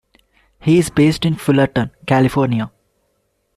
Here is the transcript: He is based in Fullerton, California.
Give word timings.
He 0.59 0.79
is 0.79 0.89
based 0.89 1.25
in 1.25 1.35
Fullerton, 1.35 1.91
California. 2.07 2.71